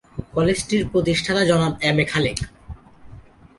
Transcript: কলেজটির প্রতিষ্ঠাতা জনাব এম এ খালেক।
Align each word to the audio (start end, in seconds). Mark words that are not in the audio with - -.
কলেজটির 0.35 0.83
প্রতিষ্ঠাতা 0.91 1.43
জনাব 1.49 1.73
এম 1.89 1.97
এ 2.03 2.05
খালেক। 2.11 2.37